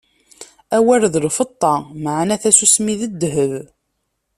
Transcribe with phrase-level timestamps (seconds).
[0.77, 3.53] Awal d lfeṭṭa, meɛna tasusmi d ddheb.